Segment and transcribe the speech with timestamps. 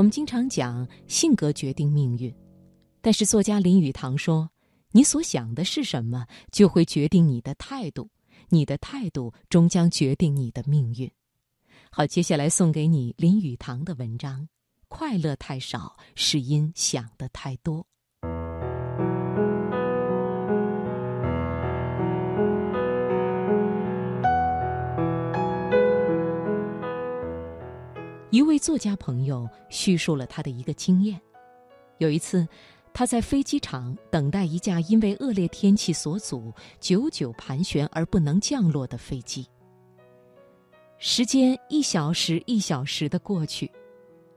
[0.00, 2.34] 我们经常讲性格决定命运，
[3.02, 4.50] 但是作家林语堂说
[4.92, 8.08] ：“你所想的是什么，就会决定你的态度；
[8.48, 11.12] 你的态度终将决定你的命运。”
[11.92, 14.48] 好，接下来送给你林语堂的文章：
[14.88, 17.86] 快乐太少，是因想的太多。
[28.30, 31.20] 一位作家朋友叙述了他的一个经验：
[31.98, 32.46] 有一次，
[32.94, 39.44] 他在飞机场等待一架因为恶劣天气所阻、久久盘旋而不能降落的飞机。
[40.98, 43.68] 时间一小时一小时的过去，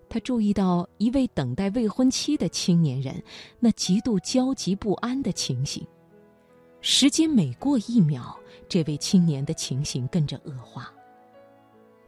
[0.09, 3.21] 他注意到一位等待未婚妻的青年人
[3.59, 5.85] 那极度焦急不安的情形。
[6.81, 8.35] 时间每过一秒，
[8.67, 10.91] 这位青年的情形跟着恶化。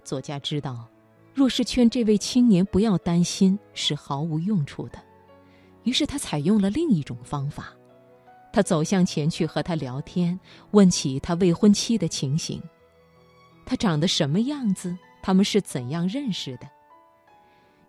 [0.03, 0.87] 作家知道。
[1.35, 4.97] 若是劝这位青年不要担心，是毫无用处的。
[5.83, 7.75] 于是他采用了另一种方法，
[8.53, 10.39] 他走向前去和他聊天，
[10.71, 12.63] 问起他未婚妻的情形，
[13.65, 16.69] 他长得什么样子，他们是怎样认识的。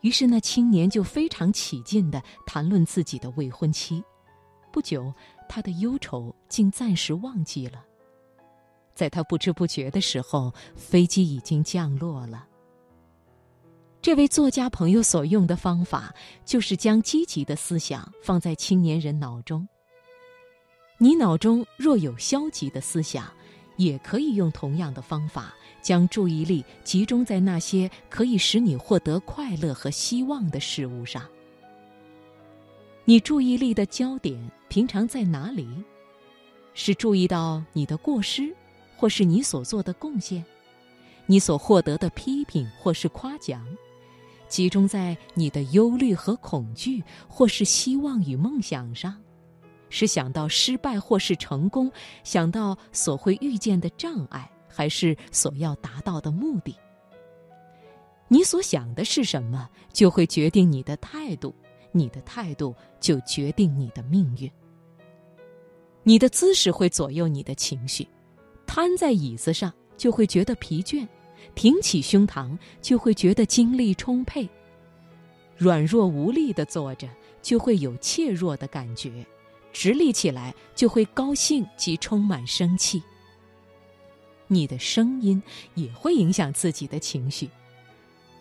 [0.01, 4.03] 于是那青年就非常起劲地谈论自己的未婚妻。
[4.73, 5.15] 不久，
[5.48, 7.85] 他的忧愁竟暂时忘记了。
[8.92, 12.45] 在他不知不觉的时候，飞机已经降落了。
[14.07, 19.67] 这位作家朋友所用的方法，就是将积极的思想放在青年人脑中。
[20.97, 23.29] 你脑中若有消极的思想，
[23.79, 31.25] 也可以用同样的方法，将注意力集中在那些可以使你获得快乐和希望的事物上。
[33.05, 35.67] 你注意力的焦点平常在哪里？
[36.75, 38.55] 是注意到你的过失，
[38.97, 40.45] 或是你所做的贡献，
[41.27, 43.67] 你所获得的批评或是夸奖？
[44.48, 49.14] 集中在你的忧虑和恐惧，或是希望与梦想上，
[49.91, 51.91] 是想到失败或是成功，
[52.25, 56.77] 想到所会遇见的障碍，还是所要达到的目的？
[58.29, 61.52] 你所想的是什么，就会决定你的态度；
[61.92, 64.51] 你的态度就决定你的命运。
[66.02, 68.06] 你的姿势会左右你的情绪，
[68.67, 71.06] 瘫在椅子上就会觉得疲倦。
[71.55, 74.46] 挺起胸膛，就会觉得精力充沛；
[75.57, 77.08] 软弱无力的坐着，
[77.40, 79.24] 就会有怯弱的感觉；
[79.73, 83.02] 直立起来，就会高兴及充满生气。
[84.48, 85.42] 你的声音
[85.74, 87.51] 也会影响自己的情绪，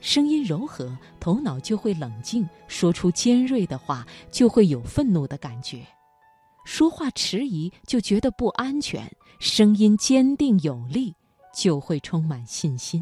[0.01, 5.79] 声音柔和，头脑就会冷静；说出尖锐的话，就会有愤怒的感觉；
[6.63, 9.01] 说话迟疑，就觉得不安全；
[9.39, 11.15] 声音坚定有力。
[11.55, 13.01] 就会充满信心。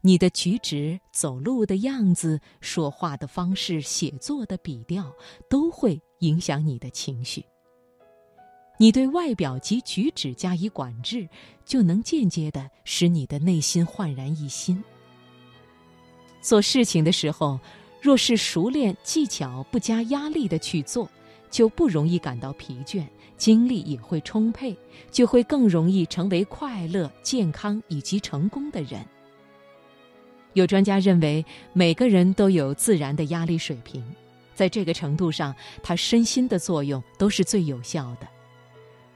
[0.00, 5.12] 你的举止、走路的样子、说话的方式、写作的笔调，
[5.50, 7.44] 都会影响你的情绪。
[8.78, 11.28] 你对外表及举止加以管制，
[11.64, 14.82] 就能间接的使你的内心焕然一新。
[16.40, 17.58] 做事情的时候，
[18.00, 21.10] 若是熟练技巧，不加压力的去做。
[21.50, 23.04] 就不容易感到疲倦，
[23.36, 24.76] 精力也会充沛，
[25.10, 29.04] 就会更容易成为快乐、健康以及成功的人。
[30.54, 34.04] 有专家认为，每个人都有自然的压力水平，
[34.54, 38.26] 在这个程度上，他身心的作用都是最有效的。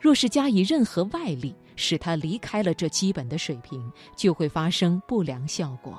[0.00, 5.98] 若是加以任何外力，使他离开了这基本的水平，就会发生不良效果。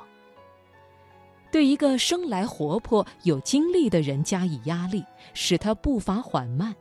[1.53, 5.05] 对一个生来活泼有精力的人加以压力，
[5.35, 6.73] 使他步伐缓慢；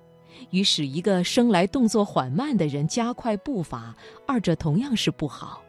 [0.48, 3.94] 与使一个生来动作缓慢的人加快步伐，
[4.26, 5.62] 二者同样是不好。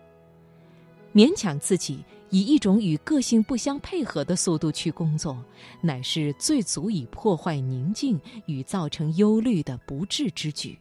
[1.14, 2.00] 勉强自己
[2.30, 5.38] 以一种与个性不相配合的速度去工作，
[5.82, 10.80] 乃是最足以破坏宁静与造成忧虑的不智之举。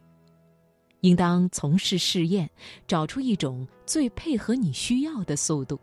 [1.01, 2.49] 应当从事试验，
[2.87, 5.77] 找出一种最配合你需要的速度。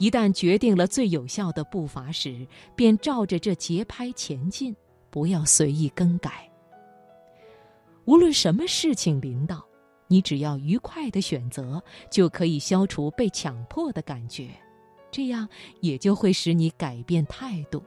[0.00, 4.74] 一旦决定了最有效的步伐时，便照着这节拍前进，
[5.10, 6.50] 不要随意更改。
[8.06, 9.62] 无论什么事情临到，
[10.08, 14.48] 你只要愉快的选择，就可以消除被强迫的感觉，
[15.10, 15.46] 这样
[15.82, 17.82] 也就会使你改变态度，